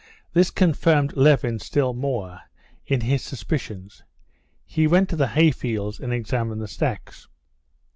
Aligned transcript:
This 0.33 0.49
confirmed 0.49 1.15
Levin 1.15 1.59
still 1.59 1.93
more 1.93 2.39
in 2.87 3.01
his 3.01 3.21
suspicions. 3.21 4.03
He 4.65 4.87
went 4.87 5.09
to 5.09 5.15
the 5.15 5.27
hay 5.27 5.51
fields 5.51 5.99
and 5.99 6.11
examined 6.11 6.59
the 6.59 6.67
stacks. 6.67 7.27